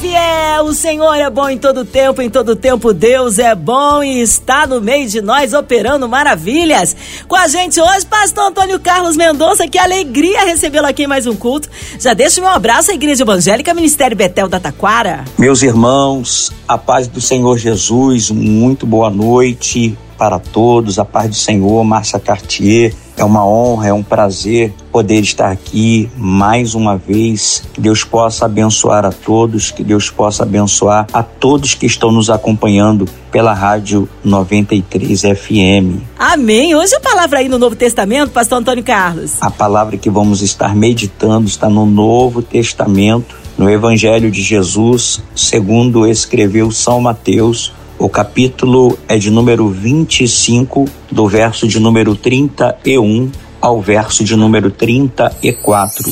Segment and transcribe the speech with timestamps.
[0.00, 0.64] Fiel.
[0.64, 4.66] O Senhor é bom em todo tempo, em todo tempo Deus é bom e está
[4.66, 6.96] no meio de nós operando maravilhas.
[7.28, 11.36] Com a gente hoje, pastor Antônio Carlos Mendonça, que alegria recebê-lo aqui em mais um
[11.36, 11.68] culto.
[11.98, 15.24] Já deixo meu abraço à Igreja Evangélica Ministério Betel da Taquara.
[15.38, 21.36] Meus irmãos, a paz do Senhor Jesus, muito boa noite para todos, a paz do
[21.36, 22.94] Senhor, Márcia Cartier.
[23.20, 27.62] É uma honra, é um prazer poder estar aqui mais uma vez.
[27.70, 32.30] Que Deus possa abençoar a todos, que Deus possa abençoar a todos que estão nos
[32.30, 36.00] acompanhando pela Rádio 93 FM.
[36.18, 36.74] Amém.
[36.74, 39.32] Hoje a palavra aí no Novo Testamento, Pastor Antônio Carlos.
[39.42, 46.06] A palavra que vamos estar meditando está no Novo Testamento, no Evangelho de Jesus, segundo
[46.06, 53.82] escreveu São Mateus, o capítulo é de número 25, do verso de número 31 ao
[53.82, 56.10] verso de número 34.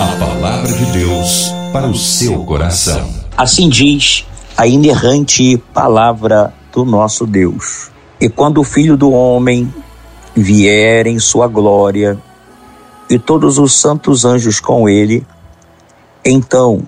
[0.00, 3.08] A palavra de Deus para o seu coração.
[3.36, 7.92] Assim diz a inerrante palavra do nosso Deus.
[8.20, 9.72] E quando o Filho do Homem
[10.34, 12.18] vier em sua glória,
[13.08, 15.24] e todos os santos anjos com ele,
[16.24, 16.82] então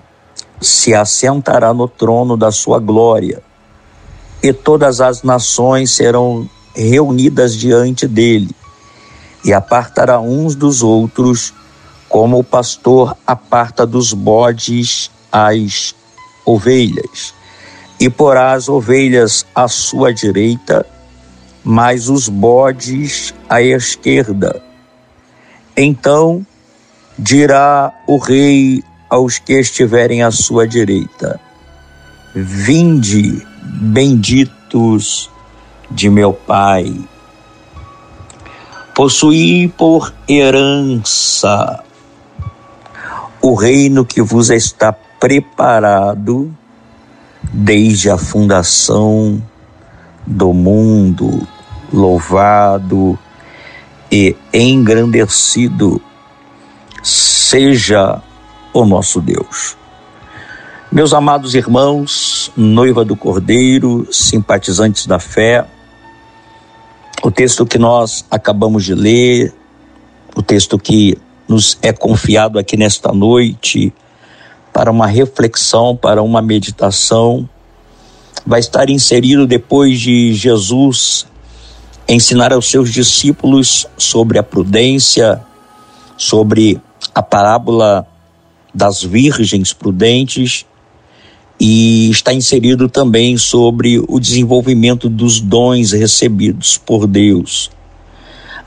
[0.59, 3.41] se assentará no trono da sua glória
[4.45, 8.55] e todas as nações serão reunidas diante dele,
[9.43, 11.51] e apartará uns dos outros,
[12.07, 15.95] como o pastor aparta dos bodes as
[16.45, 17.33] ovelhas,
[17.99, 20.85] e porá as ovelhas à sua direita,
[21.63, 24.61] mas os bodes à esquerda.
[25.75, 26.45] Então
[27.17, 31.39] dirá o rei aos que estiverem à sua direita:
[32.35, 35.29] Vinde, benditos
[35.89, 36.93] de meu Pai.
[38.93, 41.83] Possuí por herança
[43.41, 46.55] o reino que vos está preparado
[47.53, 49.41] desde a fundação
[50.25, 51.47] do mundo.
[51.93, 53.17] Louvado
[54.11, 56.01] e engrandecido
[57.03, 58.21] seja
[58.73, 59.77] o nosso Deus.
[60.95, 65.65] Meus amados irmãos, noiva do Cordeiro, simpatizantes da fé,
[67.21, 69.53] o texto que nós acabamos de ler,
[70.37, 71.17] o texto que
[71.49, 73.93] nos é confiado aqui nesta noite
[74.71, 77.49] para uma reflexão, para uma meditação,
[78.47, 81.27] vai estar inserido depois de Jesus
[82.07, 85.41] ensinar aos seus discípulos sobre a prudência,
[86.15, 86.79] sobre
[87.13, 88.07] a parábola
[88.73, 90.65] das virgens prudentes
[91.59, 97.71] e está inserido também sobre o desenvolvimento dos dons recebidos por Deus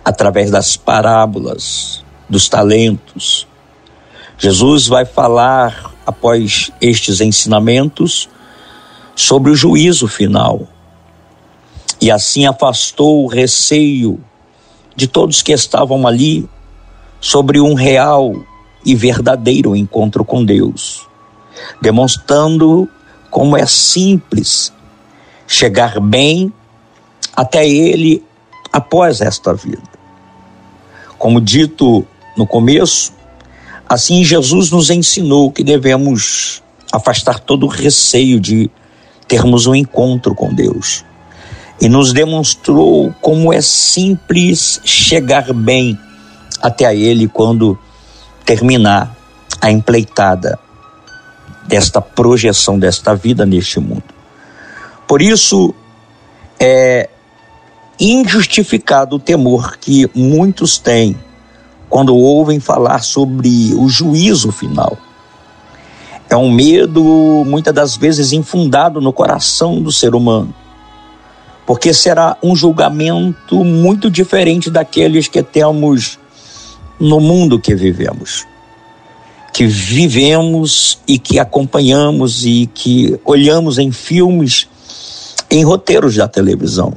[0.04, 3.46] através das parábolas, dos talentos.
[4.38, 8.28] Jesus vai falar após estes ensinamentos
[9.14, 10.66] sobre o juízo final.
[12.00, 14.18] E assim afastou o receio
[14.96, 16.48] de todos que estavam ali
[17.20, 18.34] sobre um real
[18.86, 21.07] e verdadeiro encontro com Deus
[21.80, 22.88] demonstrando
[23.30, 24.72] como é simples
[25.46, 26.52] chegar bem
[27.34, 28.22] até Ele
[28.72, 29.82] após esta vida.
[31.18, 33.12] Como dito no começo,
[33.88, 38.70] assim Jesus nos ensinou que devemos afastar todo o receio de
[39.26, 41.04] termos um encontro com Deus.
[41.80, 45.98] E nos demonstrou como é simples chegar bem
[46.60, 47.78] até a Ele quando
[48.44, 49.14] terminar
[49.60, 50.58] a empleitada
[51.68, 54.02] desta projeção desta vida neste mundo.
[55.06, 55.74] Por isso,
[56.58, 57.08] é
[58.00, 61.16] injustificado o temor que muitos têm
[61.88, 64.96] quando ouvem falar sobre o juízo final.
[66.30, 67.02] É um medo,
[67.46, 70.54] muitas das vezes, infundado no coração do ser humano,
[71.66, 76.18] porque será um julgamento muito diferente daqueles que temos
[77.00, 78.46] no mundo que vivemos
[79.52, 84.68] que vivemos e que acompanhamos e que olhamos em filmes,
[85.50, 86.94] em roteiros da televisão,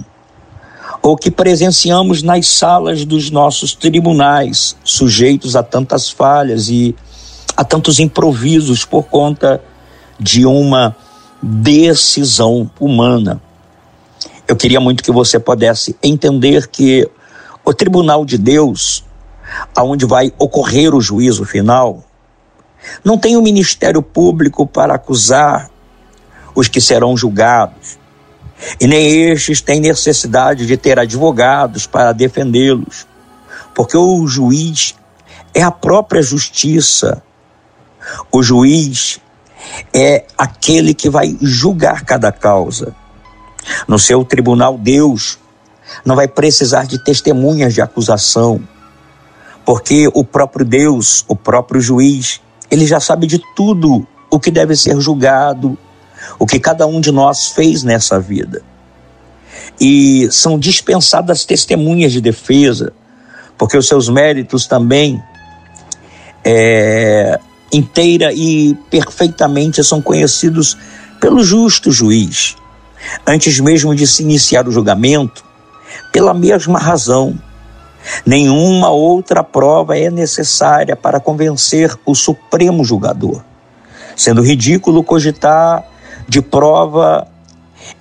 [1.01, 6.95] ou que presenciamos nas salas dos nossos tribunais, sujeitos a tantas falhas e
[7.55, 9.61] a tantos improvisos por conta
[10.19, 10.95] de uma
[11.41, 13.41] decisão humana.
[14.47, 17.09] Eu queria muito que você pudesse entender que
[17.65, 19.03] o tribunal de Deus,
[19.75, 22.03] aonde vai ocorrer o juízo final,
[23.03, 25.69] não tem o um Ministério Público para acusar
[26.55, 27.99] os que serão julgados,
[28.79, 33.07] e nem estes têm necessidade de ter advogados para defendê-los,
[33.73, 34.95] porque o juiz
[35.53, 37.21] é a própria justiça.
[38.31, 39.19] O juiz
[39.93, 42.95] é aquele que vai julgar cada causa.
[43.87, 45.37] No seu tribunal, Deus
[46.05, 48.61] não vai precisar de testemunhas de acusação,
[49.65, 54.75] porque o próprio Deus, o próprio juiz, ele já sabe de tudo o que deve
[54.77, 55.77] ser julgado,
[56.39, 58.63] o que cada um de nós fez nessa vida.
[59.79, 62.93] E são dispensadas testemunhas de defesa,
[63.57, 65.21] porque os seus méritos também
[66.45, 67.37] é,
[67.73, 70.77] inteira e perfeitamente são conhecidos
[71.19, 72.55] pelo justo juiz.
[73.27, 75.43] Antes mesmo de se iniciar o julgamento,
[76.11, 77.37] pela mesma razão,
[78.25, 83.43] nenhuma outra prova é necessária para convencer o Supremo Julgador,
[84.15, 85.85] sendo ridículo cogitar
[86.27, 87.27] de prova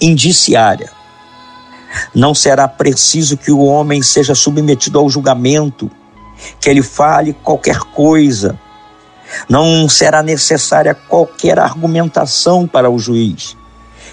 [0.00, 0.90] indiciária.
[2.14, 5.90] Não será preciso que o homem seja submetido ao julgamento,
[6.60, 8.58] que ele fale qualquer coisa.
[9.48, 13.56] Não será necessária qualquer argumentação para o juiz,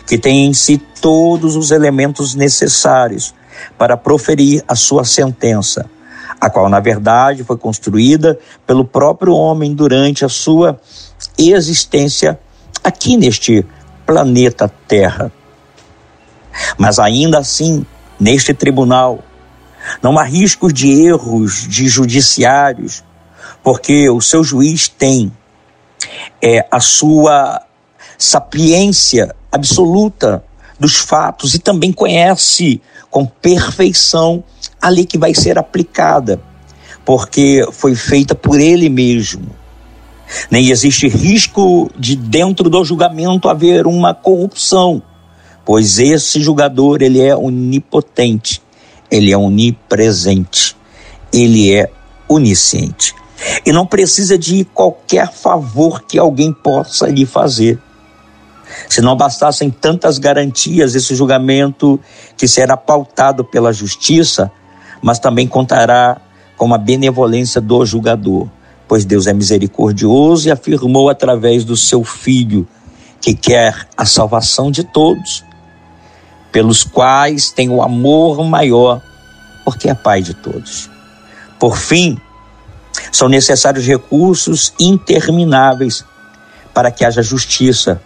[0.05, 3.33] que tem em si todos os elementos necessários
[3.77, 5.89] para proferir a sua sentença,
[6.39, 10.79] a qual, na verdade, foi construída pelo próprio homem durante a sua
[11.37, 12.39] existência
[12.83, 13.65] aqui neste
[14.05, 15.31] planeta Terra.
[16.77, 17.85] Mas ainda assim,
[18.19, 19.19] neste tribunal,
[20.01, 23.03] não há riscos de erros de judiciários,
[23.63, 25.31] porque o seu juiz tem
[26.41, 27.61] é, a sua
[28.17, 30.43] sapiência absoluta
[30.79, 34.43] dos fatos e também conhece com perfeição
[34.81, 36.39] a lei que vai ser aplicada,
[37.05, 39.49] porque foi feita por ele mesmo.
[40.51, 45.01] Nem existe risco de dentro do julgamento haver uma corrupção,
[45.65, 48.61] pois esse julgador ele é onipotente,
[49.09, 50.75] ele é onipresente,
[51.31, 51.89] ele é
[52.27, 53.15] onisciente.
[53.65, 57.79] E não precisa de qualquer favor que alguém possa lhe fazer.
[58.89, 61.99] Se não bastassem tantas garantias, esse julgamento
[62.35, 64.51] que será pautado pela justiça,
[65.01, 66.19] mas também contará
[66.55, 68.47] com a benevolência do julgador,
[68.87, 72.67] pois Deus é misericordioso e afirmou através do seu Filho
[73.21, 75.43] que quer a salvação de todos,
[76.51, 79.01] pelos quais tem o amor maior,
[79.65, 80.89] porque é Pai de todos.
[81.59, 82.19] Por fim,
[83.11, 86.05] são necessários recursos intermináveis
[86.73, 88.01] para que haja justiça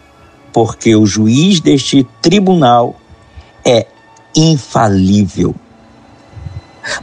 [0.54, 2.96] porque o juiz deste tribunal
[3.66, 3.88] é
[4.36, 5.56] infalível.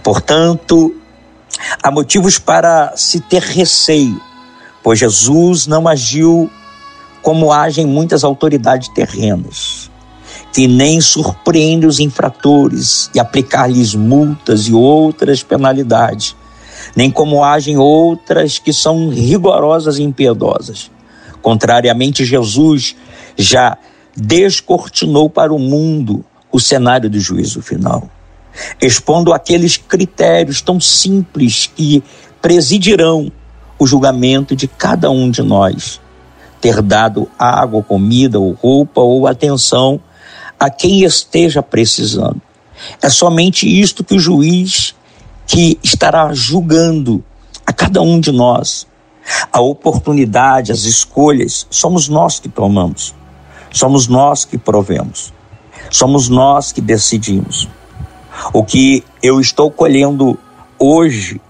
[0.02, 0.94] Portanto,
[1.82, 4.20] há motivos para se ter receio,
[4.82, 6.50] pois Jesus não agiu
[7.22, 9.90] como agem muitas autoridades terrenas,
[10.52, 16.34] que nem surpreende os infratores e aplicar-lhes multas e outras penalidades,
[16.96, 20.90] nem como agem outras que são rigorosas e impiedosas.
[21.42, 22.96] Contrariamente, Jesus
[23.38, 23.78] já
[24.16, 28.10] descortinou para o mundo o cenário do juízo final,
[28.80, 32.02] expondo aqueles critérios tão simples que
[32.42, 33.30] presidirão
[33.78, 36.00] o julgamento de cada um de nós.
[36.60, 40.00] Ter dado água, comida ou roupa ou atenção
[40.58, 42.42] a quem esteja precisando.
[43.00, 44.94] É somente isto que o juiz
[45.46, 47.24] que estará julgando
[47.64, 48.86] a cada um de nós.
[49.52, 53.14] A oportunidade, as escolhas, somos nós que tomamos.
[53.70, 55.32] Somos nós que provemos.
[55.90, 57.68] Somos nós que decidimos.
[58.52, 60.38] O que eu estou colhendo
[60.78, 61.40] hoje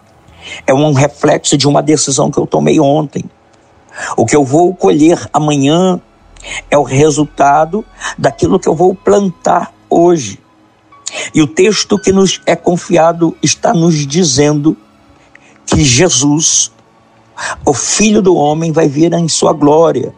[0.67, 3.25] é um reflexo de uma decisão que eu tomei ontem.
[4.17, 6.01] O que eu vou colher amanhã
[6.71, 7.85] é o resultado
[8.17, 10.41] daquilo que eu vou plantar hoje.
[11.35, 14.77] E o texto que nos é confiado está nos dizendo
[15.67, 16.71] que Jesus,
[17.65, 20.15] o Filho do Homem, vai vir em sua glória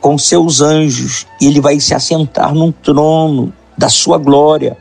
[0.00, 4.76] com seus anjos, e ele vai se assentar num trono da sua glória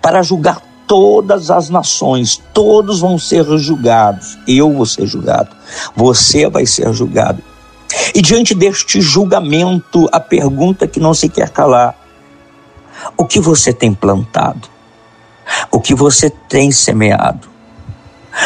[0.00, 4.38] para julgar todas as nações, todos vão ser julgados.
[4.48, 5.54] Eu vou ser julgado,
[5.94, 7.42] você vai ser julgado.
[8.14, 11.94] E diante deste julgamento, a pergunta que não se quer calar:
[13.16, 14.68] o que você tem plantado?
[15.70, 17.48] O que você tem semeado?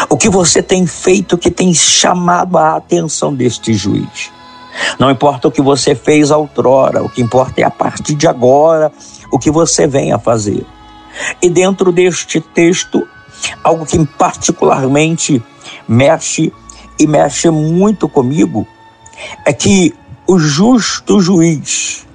[0.09, 4.31] O que você tem feito que tem chamado a atenção deste juiz?
[4.99, 8.93] Não importa o que você fez outrora, o que importa é a partir de agora
[9.31, 10.65] o que você vem a fazer.
[11.41, 13.07] E dentro deste texto,
[13.63, 15.43] algo que particularmente
[15.89, 16.53] mexe
[16.99, 18.67] e mexe muito comigo
[19.45, 19.95] é que
[20.27, 22.07] o justo juiz,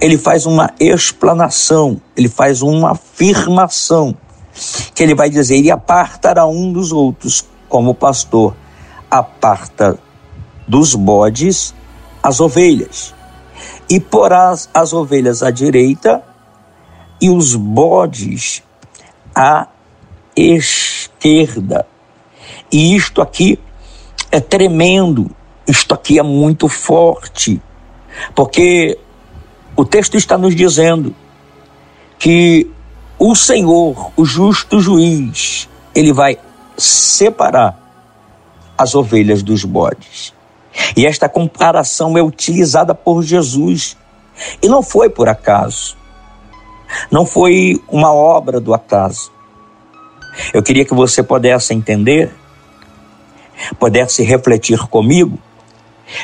[0.00, 4.16] ele faz uma explanação, ele faz uma afirmação,
[4.94, 8.54] que ele vai dizer: ele apartará um dos outros, como o pastor
[9.10, 9.98] aparta
[10.66, 11.74] dos bodes
[12.22, 13.14] as ovelhas,
[13.88, 16.22] e porá as ovelhas à direita
[17.20, 18.62] e os bodes
[19.34, 19.66] à
[20.36, 21.86] esquerda.
[22.70, 23.58] E isto aqui
[24.30, 25.30] é tremendo,
[25.66, 27.60] isto aqui é muito forte,
[28.34, 28.98] porque
[29.76, 31.14] o texto está nos dizendo
[32.18, 32.70] que
[33.18, 36.38] o Senhor, o justo juiz, ele vai
[36.76, 37.78] separar
[38.76, 40.32] as ovelhas dos bodes.
[40.96, 43.96] E esta comparação é utilizada por Jesus.
[44.62, 45.96] E não foi por acaso.
[47.10, 49.30] Não foi uma obra do acaso.
[50.52, 52.34] Eu queria que você pudesse entender,
[53.78, 55.38] pudesse refletir comigo,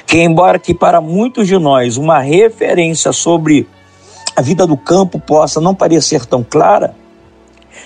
[0.07, 3.69] que embora que para muitos de nós uma referência sobre
[4.35, 6.95] a vida do campo possa não parecer tão clara,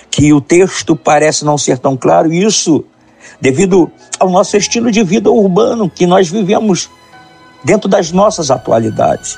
[0.09, 2.85] que o texto parece não ser tão claro, isso
[3.43, 6.89] devido ao nosso estilo de vida urbano que nós vivemos
[7.61, 9.37] dentro das nossas atualidades.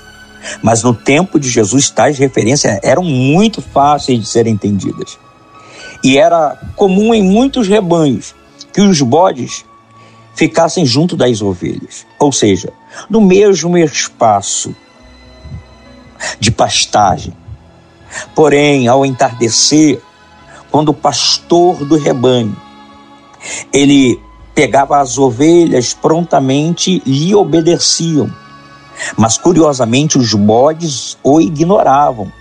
[0.61, 5.17] Mas no tempo de Jesus, tais referências eram muito fáceis de serem entendidas.
[6.03, 8.35] E era comum em muitos rebanhos
[8.71, 9.65] que os bodes
[10.35, 12.71] ficassem junto das ovelhas, ou seja,
[13.09, 14.75] no mesmo espaço
[16.39, 17.33] de pastagem.
[18.35, 19.99] Porém, ao entardecer,
[20.69, 22.55] quando o pastor do rebanho
[23.71, 24.19] ele
[24.53, 28.31] pegava as ovelhas prontamente lhe obedeciam,
[29.17, 32.31] mas curiosamente os bodes o ignoravam.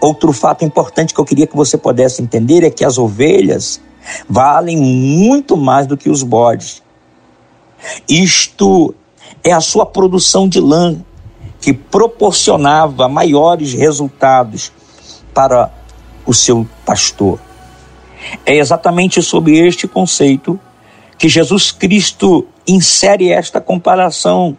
[0.00, 3.80] Outro fato importante que eu queria que você pudesse entender é que as ovelhas
[4.28, 6.82] valem muito mais do que os bodes.
[8.08, 8.94] Isto
[9.44, 10.96] é a sua produção de lã
[11.60, 14.72] que proporcionava maiores resultados
[15.32, 15.70] para
[16.26, 17.38] o seu pastor.
[18.44, 20.58] É exatamente sob este conceito
[21.16, 24.56] que Jesus Cristo insere esta comparação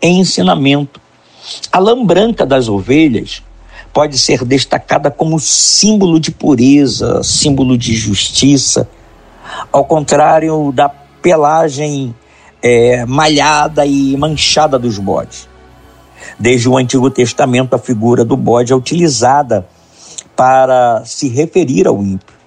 [0.00, 1.00] em ensinamento.
[1.70, 3.42] A lã branca das ovelhas
[3.92, 8.88] pode ser destacada como símbolo de pureza, símbolo de justiça,
[9.72, 12.14] ao contrário da pelagem
[12.62, 15.48] é, malhada e manchada dos bodes.
[16.38, 19.66] Desde o Antigo Testamento, a figura do bode é utilizada
[20.36, 22.37] para se referir ao ímpio.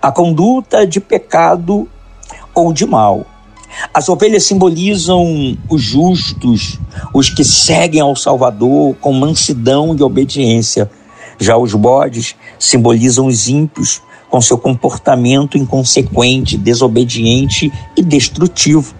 [0.00, 1.88] A conduta de pecado
[2.54, 3.26] ou de mal.
[3.92, 6.78] As ovelhas simbolizam os justos,
[7.14, 10.90] os que seguem ao Salvador com mansidão e obediência.
[11.38, 18.94] Já os bodes simbolizam os ímpios, com seu comportamento inconsequente, desobediente e destrutivo.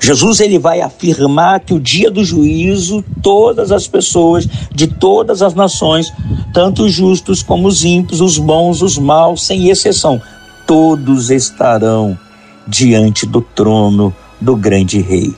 [0.00, 5.54] Jesus ele vai afirmar que o dia do juízo todas as pessoas de todas as
[5.54, 6.12] nações,
[6.52, 10.20] tanto os justos como os ímpios, os bons, os maus, sem exceção,
[10.66, 12.18] todos estarão
[12.66, 15.34] diante do trono do grande rei,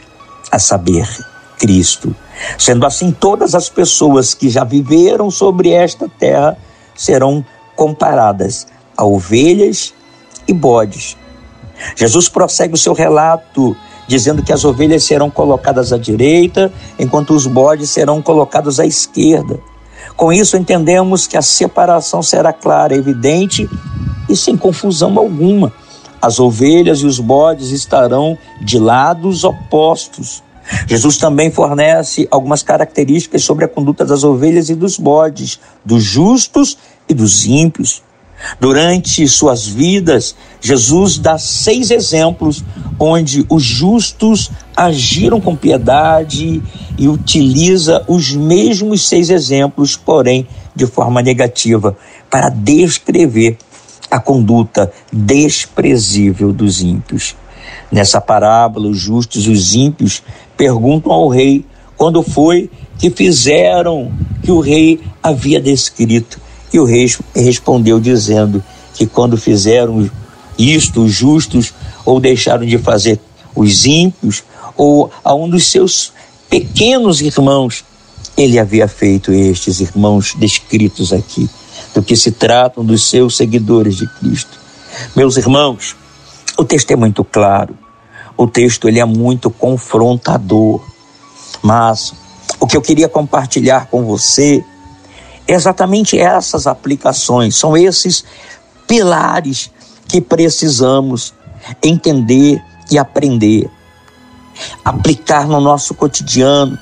[0.51, 1.09] a saber,
[1.59, 2.15] Cristo.
[2.59, 6.57] Sendo assim, todas as pessoas que já viveram sobre esta terra
[6.95, 7.45] serão
[7.77, 9.93] comparadas a ovelhas
[10.47, 11.17] e bodes.
[11.97, 17.46] Jesus prossegue o seu relato dizendo que as ovelhas serão colocadas à direita, enquanto os
[17.46, 19.58] bodes serão colocados à esquerda.
[20.16, 23.68] Com isso, entendemos que a separação será clara, evidente
[24.28, 25.73] e sem confusão alguma.
[26.20, 30.42] As ovelhas e os bodes estarão de lados opostos.
[30.87, 36.78] Jesus também fornece algumas características sobre a conduta das ovelhas e dos bodes, dos justos
[37.08, 38.02] e dos ímpios.
[38.61, 42.65] Durante suas vidas, Jesus dá seis exemplos
[42.99, 46.63] onde os justos agiram com piedade
[46.97, 51.97] e utiliza os mesmos seis exemplos, porém de forma negativa,
[52.31, 53.57] para descrever
[54.11, 57.35] a conduta desprezível dos ímpios.
[57.91, 60.23] Nessa parábola, os justos e os ímpios
[60.57, 61.65] perguntam ao rei
[61.97, 66.44] quando foi que fizeram que o rei havia descrito.
[66.75, 68.61] E o rei respondeu dizendo
[68.95, 70.11] que quando fizeram
[70.59, 71.73] isto, os justos,
[72.04, 73.21] ou deixaram de fazer
[73.54, 74.43] os ímpios,
[74.76, 76.12] ou a um dos seus
[76.50, 77.85] pequenos irmãos,
[78.37, 81.49] ele havia feito estes irmãos descritos aqui,
[81.95, 84.59] do que se tratam dos seus seguidores de Cristo.
[85.14, 85.95] Meus irmãos,
[86.59, 87.78] o texto é muito claro,
[88.37, 90.85] o texto ele é muito confrontador,
[91.62, 92.12] mas
[92.59, 94.64] o que eu queria compartilhar com você
[95.47, 98.25] exatamente essas aplicações, são esses
[98.87, 99.71] pilares
[100.09, 101.35] que precisamos
[101.83, 103.71] entender e aprender,
[104.85, 106.79] aplicar no nosso cotidiano,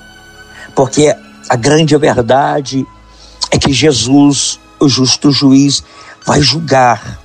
[0.75, 1.15] porque
[1.49, 2.87] a grande verdade
[3.51, 5.85] é que Jesus, o justo juiz,
[6.27, 7.21] vai julgar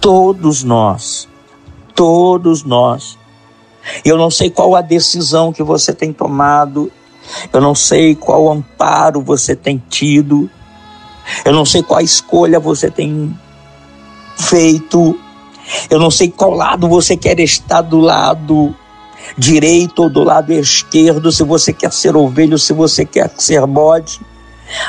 [0.00, 1.28] todos nós,
[1.94, 3.18] todos nós.
[4.04, 6.90] Eu não sei qual a decisão que você tem tomado,
[7.52, 10.50] eu não sei qual amparo você tem tido,
[11.44, 13.36] eu não sei qual escolha você tem
[14.36, 15.18] feito,
[15.90, 18.74] eu não sei qual lado você quer estar do lado
[19.36, 24.20] direito ou do lado esquerdo, se você quer ser ovelha, se você quer ser bode.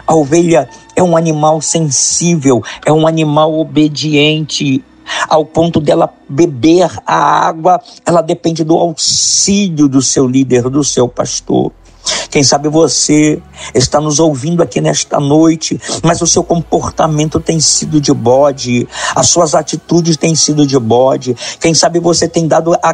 [0.06, 4.84] A ovelha é um animal sensível, é um animal obediente,
[5.27, 11.08] ao ponto dela beber a água, ela depende do auxílio do seu líder, do seu
[11.08, 11.72] pastor.
[12.30, 13.42] Quem sabe você
[13.74, 19.30] está nos ouvindo aqui nesta noite, mas o seu comportamento tem sido de bode, as
[19.30, 21.36] suas atitudes têm sido de bode.
[21.60, 22.94] Quem sabe você tem dado, a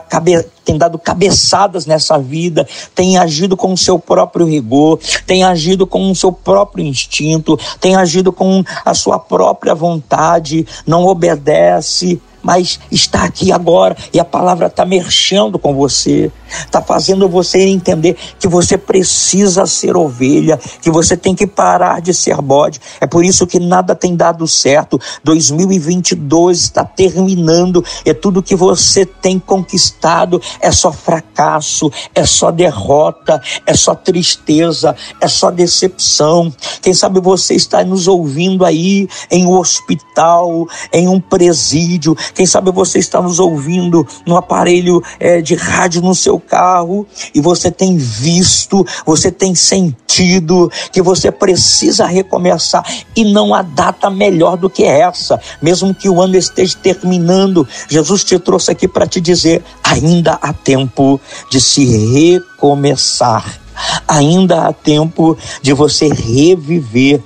[0.64, 6.10] tem dado cabeçadas nessa vida, tem agido com o seu próprio rigor, tem agido com
[6.10, 13.24] o seu próprio instinto, tem agido com a sua própria vontade, não obedece mas está
[13.24, 18.78] aqui agora e a palavra está mexendo com você, está fazendo você entender que você
[18.78, 22.80] precisa ser ovelha, que você tem que parar de ser bode.
[23.00, 25.00] É por isso que nada tem dado certo.
[25.24, 33.42] 2022 está terminando e tudo que você tem conquistado é só fracasso, é só derrota,
[33.66, 36.54] é só tristeza, é só decepção.
[36.82, 42.72] Quem sabe você está nos ouvindo aí em um hospital, em um presídio, quem sabe
[42.72, 47.98] você está nos ouvindo no aparelho é, de rádio no seu carro e você tem
[47.98, 52.84] visto, você tem sentido que você precisa recomeçar
[53.16, 57.68] e não há data melhor do que essa, mesmo que o ano esteja terminando.
[57.88, 63.60] Jesus te trouxe aqui para te dizer: ainda há tempo de se recomeçar.
[64.08, 67.20] Ainda há tempo de você reviver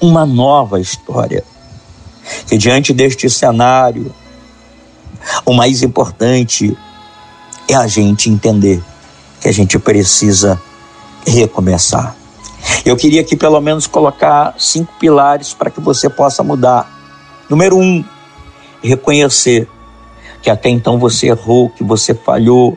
[0.00, 1.44] uma nova história
[2.46, 4.14] que diante deste cenário,
[5.44, 6.76] o mais importante
[7.68, 8.82] é a gente entender
[9.40, 10.60] que a gente precisa
[11.26, 12.16] recomeçar.
[12.84, 16.90] Eu queria aqui pelo menos colocar cinco pilares para que você possa mudar.
[17.48, 18.04] Número um,
[18.82, 19.68] reconhecer
[20.42, 22.76] que até então você errou, que você falhou,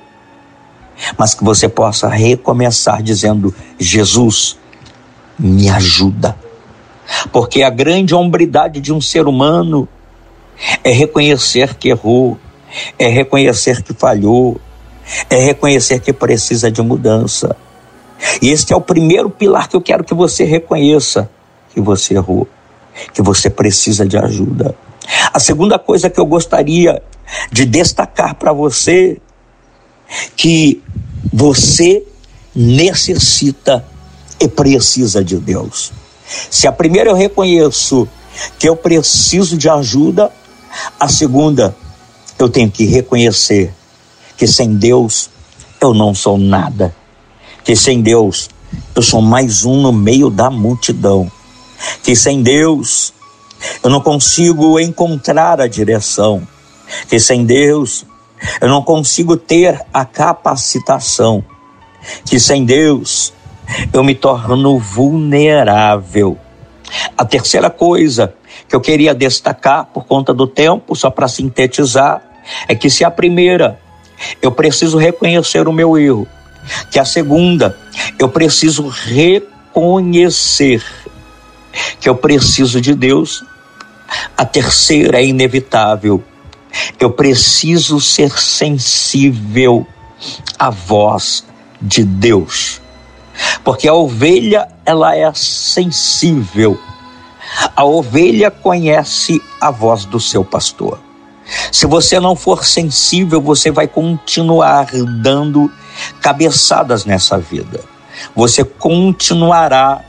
[1.17, 4.57] mas que você possa recomeçar dizendo: Jesus,
[5.37, 6.37] me ajuda.
[7.31, 9.87] Porque a grande hombridade de um ser humano
[10.83, 12.37] é reconhecer que errou,
[12.97, 14.59] é reconhecer que falhou,
[15.29, 17.55] é reconhecer que precisa de mudança.
[18.41, 21.29] E este é o primeiro pilar que eu quero que você reconheça
[21.73, 22.47] que você errou,
[23.13, 24.75] que você precisa de ajuda.
[25.33, 27.01] A segunda coisa que eu gostaria
[27.51, 29.19] de destacar para você
[30.35, 30.81] que
[31.33, 32.03] você
[32.55, 33.85] necessita
[34.39, 35.91] e precisa de Deus.
[36.49, 38.07] Se a primeira eu reconheço
[38.59, 40.31] que eu preciso de ajuda,
[40.99, 41.75] a segunda,
[42.37, 43.73] eu tenho que reconhecer
[44.37, 45.29] que sem Deus
[45.79, 46.95] eu não sou nada.
[47.63, 48.49] Que sem Deus
[48.93, 51.31] eu sou mais um no meio da multidão.
[52.03, 53.13] Que sem Deus
[53.81, 56.45] eu não consigo encontrar a direção.
[57.07, 58.05] Que sem Deus
[58.59, 61.43] eu não consigo ter a capacitação.
[62.25, 63.33] Que sem Deus
[63.91, 66.37] eu me torno vulnerável.
[67.17, 68.33] A terceira coisa
[68.67, 72.21] que eu queria destacar por conta do tempo, só para sintetizar,
[72.67, 73.79] é que se a primeira
[74.41, 76.27] eu preciso reconhecer o meu erro,
[76.89, 77.77] que a segunda
[78.17, 80.81] eu preciso reconhecer
[81.99, 83.43] que eu preciso de Deus,
[84.37, 86.23] a terceira é inevitável.
[86.99, 89.87] Eu preciso ser sensível
[90.57, 91.45] à voz
[91.81, 92.81] de Deus.
[93.65, 96.79] Porque a ovelha, ela é sensível
[97.75, 100.99] a ovelha conhece a voz do seu pastor.
[101.71, 104.87] Se você não for sensível, você vai continuar
[105.21, 105.71] dando
[106.19, 107.81] cabeçadas nessa vida.
[108.35, 110.03] Você continuará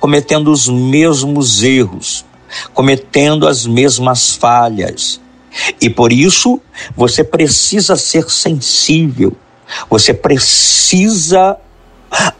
[0.00, 2.24] cometendo os mesmos erros,
[2.74, 5.20] cometendo as mesmas falhas.
[5.80, 6.60] E por isso,
[6.96, 9.36] você precisa ser sensível.
[9.88, 11.56] Você precisa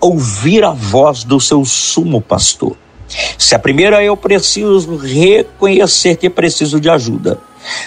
[0.01, 2.77] ouvir a voz do seu sumo pastor.
[3.37, 7.39] Se a primeira eu preciso reconhecer que preciso de ajuda.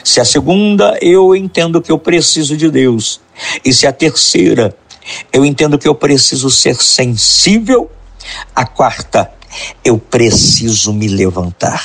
[0.03, 3.21] Se a segunda eu entendo que eu preciso de Deus.
[3.63, 4.75] E se a terceira
[5.31, 7.89] eu entendo que eu preciso ser sensível.
[8.55, 9.31] A quarta,
[9.83, 11.83] eu preciso me levantar.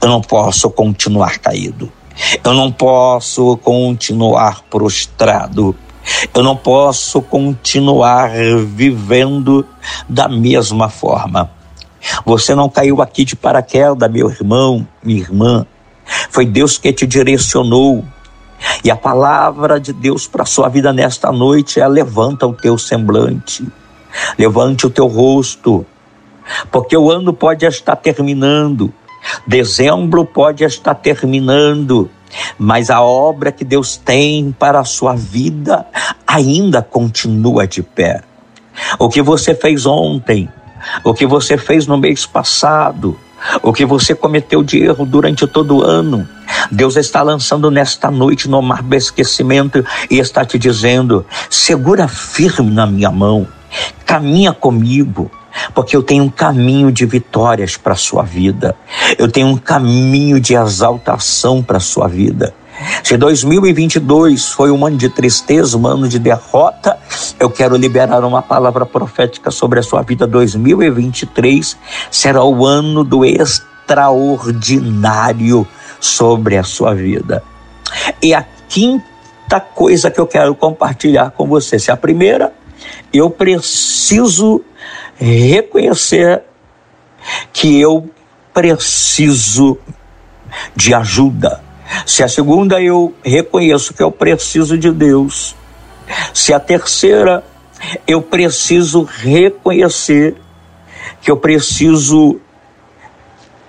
[0.00, 1.90] Eu não posso continuar caído.
[2.44, 5.74] Eu não posso continuar prostrado.
[6.34, 8.30] Eu não posso continuar
[8.66, 9.66] vivendo
[10.08, 11.50] da mesma forma.
[12.24, 15.66] Você não caiu aqui de paraquedas, meu irmão, minha irmã.
[16.30, 18.04] Foi Deus que te direcionou.
[18.84, 23.66] E a palavra de Deus para sua vida nesta noite é: levanta o teu semblante,
[24.38, 25.86] levante o teu rosto,
[26.70, 28.92] porque o ano pode estar terminando,
[29.46, 32.10] dezembro pode estar terminando,
[32.58, 35.86] mas a obra que Deus tem para a sua vida
[36.26, 38.22] ainda continua de pé.
[38.98, 40.48] O que você fez ontem,
[41.04, 43.18] o que você fez no mês passado,
[43.62, 46.28] o que você cometeu de erro durante todo o ano.
[46.70, 52.70] Deus está lançando nesta noite no mar do esquecimento e está te dizendo: segura firme
[52.70, 53.46] na minha mão,
[54.04, 55.30] caminha comigo,
[55.74, 58.76] porque eu tenho um caminho de vitórias para a sua vida,
[59.18, 62.54] eu tenho um caminho de exaltação para a sua vida.
[63.02, 66.98] Se 2022 foi um ano de tristeza, um ano de derrota,
[67.38, 70.26] eu quero liberar uma palavra profética sobre a sua vida.
[70.26, 71.76] 2023
[72.10, 75.66] será o ano do extraordinário
[76.00, 77.42] sobre a sua vida.
[78.22, 82.52] E a quinta coisa que eu quero compartilhar com você, se a primeira,
[83.12, 84.62] eu preciso
[85.20, 86.42] reconhecer
[87.52, 88.08] que eu
[88.54, 89.78] preciso
[90.74, 91.62] de ajuda.
[92.06, 95.54] Se a segunda eu reconheço que eu preciso de Deus.
[96.32, 97.44] Se a terceira
[98.06, 100.36] eu preciso reconhecer
[101.20, 102.40] que eu preciso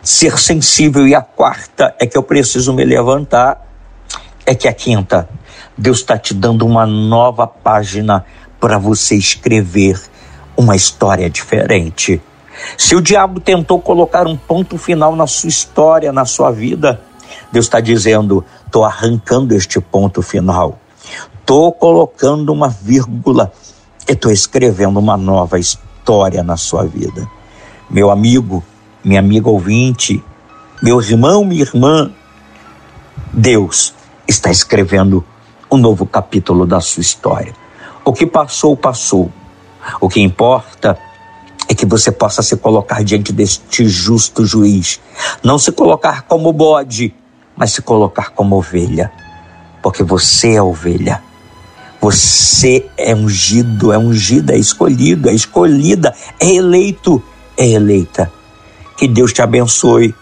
[0.02, 3.68] ser sensível e a quarta é que eu preciso me levantar,
[4.46, 5.30] é que a quinta
[5.78, 8.26] Deus está te dando uma nova página
[8.60, 10.00] para você escrever
[10.62, 12.22] uma história diferente.
[12.78, 17.02] Se o diabo tentou colocar um ponto final na sua história, na sua vida,
[17.52, 20.80] Deus está dizendo: estou arrancando este ponto final,
[21.40, 23.52] estou colocando uma vírgula
[24.08, 27.28] e estou escrevendo uma nova história na sua vida.
[27.90, 28.64] Meu amigo,
[29.04, 30.24] minha amiga ouvinte,
[30.82, 32.12] meu irmão, minha irmã,
[33.34, 33.94] Deus
[34.28, 35.26] está escrevendo
[35.72, 37.54] um novo capítulo da sua história.
[38.06, 39.32] O que passou, passou.
[40.00, 40.98] O que importa
[41.68, 45.00] é que você possa se colocar diante deste justo juiz.
[45.42, 47.14] Não se colocar como bode,
[47.56, 49.12] mas se colocar como ovelha,
[49.82, 51.24] porque você é ovelha.
[52.02, 57.24] Você é ungido, é ungida, é escolhido, é escolhida, é eleito,
[57.56, 58.32] é eleita.
[58.98, 60.14] Que Deus te abençoe,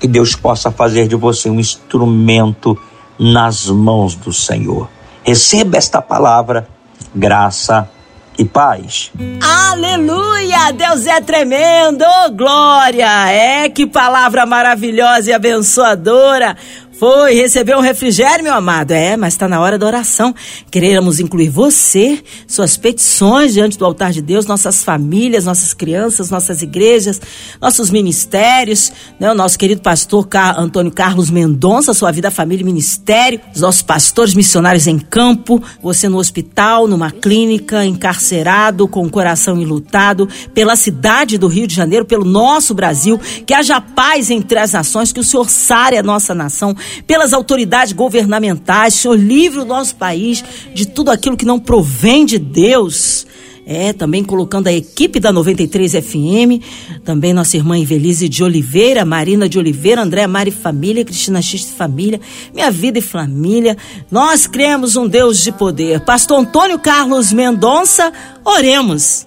[0.00, 2.78] que Deus possa fazer de você um instrumento
[3.18, 4.88] nas mãos do Senhor.
[5.24, 6.68] Receba esta palavra,
[7.14, 7.90] graça
[8.38, 9.10] e paz.
[9.40, 10.72] Aleluia!
[10.72, 12.04] Deus é tremendo!
[12.34, 13.30] Glória!
[13.30, 16.56] É que palavra maravilhosa e abençoadora!
[16.98, 18.92] Foi, recebeu um refrigério, meu amado.
[18.92, 20.34] É, mas está na hora da oração.
[20.70, 26.62] Queremos incluir você, suas petições diante do altar de Deus, nossas famílias, nossas crianças, nossas
[26.62, 27.20] igrejas,
[27.60, 29.30] nossos ministérios, né?
[29.30, 34.32] O nosso querido pastor Antônio Carlos Mendonça, sua vida, família e ministério, os nossos pastores
[34.32, 41.36] missionários em campo, você no hospital, numa clínica, encarcerado, com o coração enlutado, pela cidade
[41.36, 45.24] do Rio de Janeiro, pelo nosso Brasil, que haja paz entre as nações, que o
[45.24, 46.74] Senhor sare a nossa nação
[47.06, 48.94] pelas autoridades governamentais.
[48.94, 50.44] Senhor, livre o nosso país
[50.74, 53.26] de tudo aquilo que não provém de Deus.
[53.68, 56.62] É, também colocando a equipe da 93 FM,
[57.04, 62.20] também nossa irmã Ivelise de Oliveira, Marina de Oliveira, André Mari Família, Cristina X Família,
[62.54, 63.76] Minha Vida e Família.
[64.08, 65.98] Nós cremos um Deus de poder.
[66.02, 68.12] Pastor Antônio Carlos Mendonça,
[68.44, 69.26] oremos.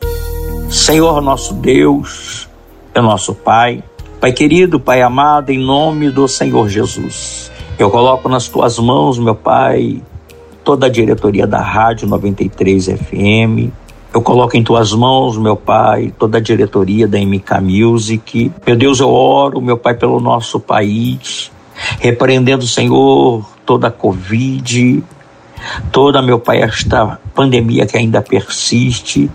[0.71, 2.47] Senhor nosso Deus,
[2.93, 3.83] é nosso Pai,
[4.21, 7.48] Pai querido, Pai amado, em nome do Senhor Jesus,
[7.79, 10.01] eu coloco nas tuas mãos, meu Pai,
[10.65, 13.71] toda a diretoria da Rádio 93 FM.
[14.13, 18.51] Eu coloco em tuas mãos, meu Pai, toda a diretoria da MK Music.
[18.67, 21.49] Meu Deus, eu oro, meu Pai, pelo nosso país,
[22.01, 25.01] repreendendo, Senhor, toda a Covid,
[25.89, 29.31] toda, meu Pai, esta pandemia que ainda persiste.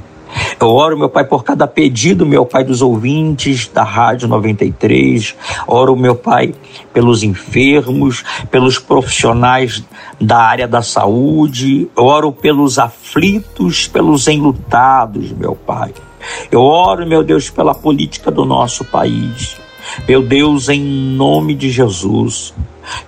[0.61, 5.35] Eu oro, meu Pai, por cada pedido, meu Pai, dos ouvintes da Rádio 93.
[5.67, 6.55] Oro, meu Pai,
[6.93, 9.85] pelos enfermos, pelos profissionais
[10.21, 11.89] da área da saúde.
[11.97, 15.93] Oro pelos aflitos, pelos enlutados, meu Pai.
[16.51, 19.64] Eu oro, meu Deus, pela política do nosso país.
[20.09, 22.55] Meu Deus, em nome de Jesus,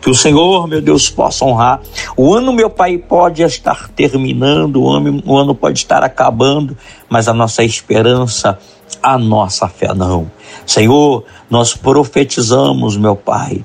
[0.00, 1.80] que o Senhor, meu Deus, possa honrar.
[2.16, 6.76] O ano, meu Pai, pode estar terminando, o ano, pode estar acabando,
[7.08, 8.58] mas a nossa esperança,
[9.02, 10.30] a nossa fé não.
[10.64, 13.64] Senhor, nós profetizamos, meu Pai,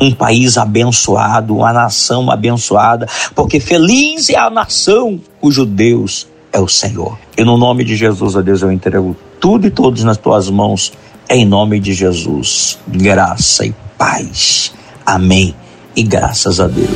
[0.00, 6.68] um país abençoado, uma nação abençoada, porque feliz é a nação cujo Deus é o
[6.68, 7.18] Senhor.
[7.36, 10.92] E no nome de Jesus, ó Deus, eu entrego tudo e todos nas tuas mãos,
[11.28, 12.78] em nome de Jesus.
[12.86, 14.72] Graça e paz.
[15.04, 15.54] Amém.
[15.94, 16.90] E graças a Deus.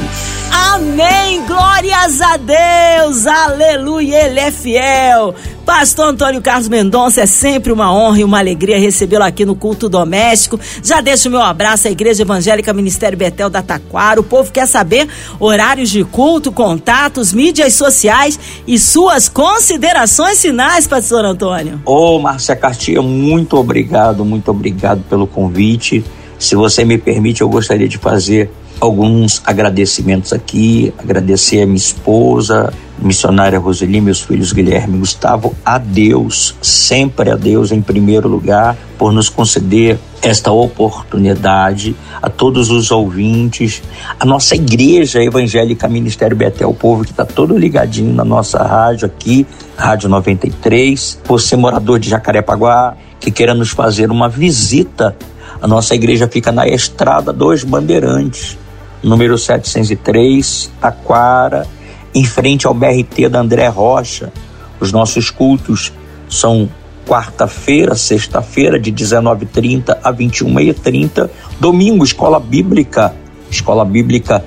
[0.53, 1.45] Amém.
[1.47, 3.27] Glórias a Deus.
[3.27, 4.27] Aleluia.
[4.27, 5.35] Ele é fiel.
[5.71, 9.89] Pastor Antônio Carlos Mendonça, é sempre uma honra e uma alegria recebê-lo aqui no culto
[9.89, 10.59] doméstico.
[10.83, 14.21] Já deixo o meu abraço à Igreja Evangélica Ministério Betel da Taquara.
[14.21, 21.25] O povo quer saber horários de culto, contatos, mídias sociais e suas considerações finais, Pastor
[21.25, 21.81] Antônio.
[21.87, 26.05] Ô, Márcia Cartier, muito obrigado, muito obrigado pelo convite.
[26.37, 32.73] Se você me permite, eu gostaria de fazer alguns agradecimentos aqui, agradecer a minha esposa,
[32.99, 38.77] missionária Roseli, meus filhos Guilherme e Gustavo, a Deus, sempre a Deus em primeiro lugar,
[38.99, 43.83] por nos conceder esta oportunidade, a todos os ouvintes,
[44.19, 49.07] a nossa igreja evangélica Ministério Betel, o povo que está todo ligadinho na nossa rádio
[49.07, 55.17] aqui, Rádio 93, por ser morador de Jacarepaguá, que queira nos fazer uma visita.
[55.61, 58.59] A nossa igreja fica na Estrada dos Bandeirantes,
[59.03, 61.67] número 703, Taquara,
[62.15, 64.33] em frente ao BRT da André Rocha.
[64.79, 65.93] Os nossos cultos
[66.29, 66.69] são
[67.07, 71.29] quarta-feira, sexta-feira, de 19h30 a 21h30.
[71.59, 73.15] Domingo, escola bíblica,
[73.51, 74.45] escola bíblica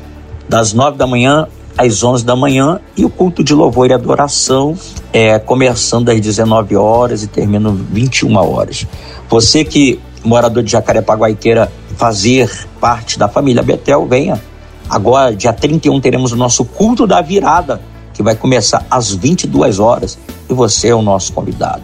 [0.47, 4.77] das 9 da manhã às 11 da manhã e o culto de louvor e adoração
[5.11, 8.85] é começando às 19 horas e terminando 21 horas.
[9.29, 14.41] Você que morador de Jacarepaguá queira fazer parte da família Betel, venha.
[14.89, 17.81] Agora, dia 31, teremos o nosso culto da virada,
[18.13, 20.17] que vai começar às 22 horas,
[20.49, 21.81] e você é o nosso convidado.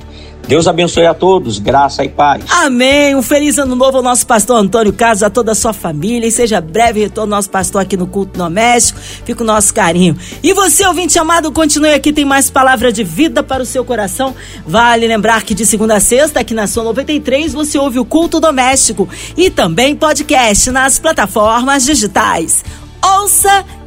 [0.49, 2.43] Deus abençoe a todos, graça e paz.
[2.49, 3.13] Amém.
[3.15, 6.27] Um feliz ano novo ao nosso pastor Antônio Carlos, a toda a sua família.
[6.27, 8.99] E seja breve retorno nosso pastor aqui no culto doméstico.
[8.99, 10.17] Fica o nosso carinho.
[10.41, 14.33] E você, ouvinte amado, continue aqui, tem mais palavra de vida para o seu coração.
[14.65, 18.39] Vale lembrar que de segunda a sexta, aqui na sua 93, você ouve o culto
[18.39, 19.07] doméstico
[19.37, 22.63] e também podcast nas plataformas digitais
[23.01, 23.65] ouça